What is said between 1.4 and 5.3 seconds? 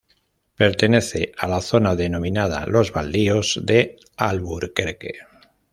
la zona denominada "Los Baldíos de Alburquerque".